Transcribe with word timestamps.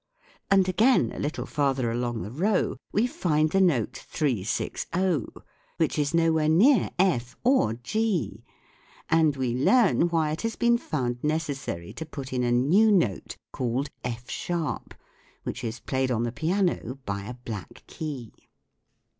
And 0.49 0.67
again 0.67 1.11
a 1.13 1.19
little 1.19 1.45
farther 1.45 1.91
along 1.91 2.23
the 2.23 2.31
row 2.31 2.77
we 2.91 3.05
find 3.05 3.51
the 3.51 3.61
note 3.61 3.95
360, 3.95 5.25
which 5.77 5.99
is 5.99 6.11
nowhere 6.15 6.49
near 6.49 6.89
F 6.97 7.35
or 7.43 7.73
G; 7.75 8.43
and 9.11 9.37
we 9.37 9.53
learn 9.53 10.09
why 10.09 10.31
it 10.31 10.41
has 10.41 10.55
been 10.55 10.79
found 10.79 11.23
necessary 11.23 11.93
to 11.93 12.05
put 12.07 12.33
in 12.33 12.41
a 12.43 12.51
new 12.51 12.91
note 12.91 13.37
called 13.51 13.91
F 14.03 14.27
sharp 14.27 14.95
which 15.43 15.63
is 15.63 15.79
played 15.79 16.09
on 16.09 16.23
the 16.23 16.31
piano 16.31 16.97
by 17.05 17.23
a 17.25 17.35
black 17.35 17.85
key. 17.85 18.33